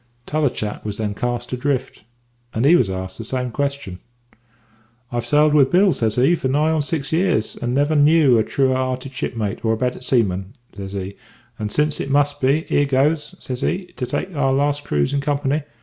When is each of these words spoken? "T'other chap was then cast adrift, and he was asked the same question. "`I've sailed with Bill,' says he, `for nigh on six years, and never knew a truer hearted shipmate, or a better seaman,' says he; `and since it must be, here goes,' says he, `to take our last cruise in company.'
"T'other 0.25 0.49
chap 0.49 0.83
was 0.83 0.97
then 0.97 1.13
cast 1.13 1.53
adrift, 1.53 2.01
and 2.55 2.65
he 2.65 2.75
was 2.75 2.89
asked 2.89 3.19
the 3.19 3.23
same 3.23 3.51
question. 3.51 3.99
"`I've 5.13 5.25
sailed 5.27 5.53
with 5.53 5.69
Bill,' 5.69 5.93
says 5.93 6.15
he, 6.15 6.35
`for 6.35 6.49
nigh 6.49 6.71
on 6.71 6.81
six 6.81 7.11
years, 7.13 7.55
and 7.61 7.75
never 7.75 7.95
knew 7.95 8.39
a 8.39 8.43
truer 8.43 8.73
hearted 8.75 9.13
shipmate, 9.13 9.63
or 9.63 9.73
a 9.73 9.77
better 9.77 10.01
seaman,' 10.01 10.55
says 10.75 10.93
he; 10.93 11.17
`and 11.59 11.69
since 11.69 11.99
it 11.99 12.09
must 12.09 12.41
be, 12.41 12.61
here 12.61 12.85
goes,' 12.87 13.35
says 13.37 13.61
he, 13.61 13.93
`to 13.95 14.09
take 14.09 14.35
our 14.35 14.53
last 14.53 14.83
cruise 14.83 15.13
in 15.13 15.21
company.' 15.21 15.61